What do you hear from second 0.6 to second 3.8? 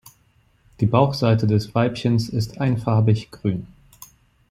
Die Bauchseite des Weibchens ist einfarbig grün.